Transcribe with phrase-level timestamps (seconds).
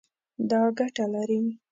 [0.49, 1.39] دا ګټه لري